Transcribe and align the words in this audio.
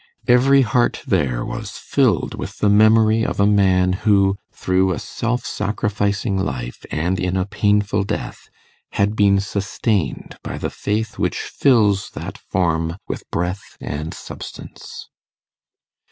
Every 0.27 0.63
heart 0.63 1.03
there 1.05 1.45
was 1.45 1.77
filled 1.77 2.33
with 2.33 2.57
the 2.57 2.69
memory 2.69 3.23
of 3.23 3.39
a 3.39 3.45
man 3.45 3.93
who, 3.93 4.35
through 4.51 4.93
a 4.93 4.97
self 4.97 5.45
sacrificing 5.45 6.39
life 6.39 6.83
and 6.89 7.19
in 7.19 7.37
a 7.37 7.45
painful 7.45 8.03
death, 8.05 8.49
had 8.93 9.15
been 9.15 9.39
sustained 9.39 10.39
by 10.41 10.57
the 10.57 10.71
faith 10.71 11.19
which 11.19 11.37
fills 11.37 12.09
that 12.15 12.39
form 12.39 12.97
with 13.07 13.29
breath 13.29 13.77
and 13.79 14.11
substance. 14.11 15.07